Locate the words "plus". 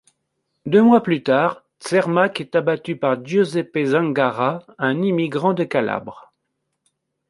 1.03-1.21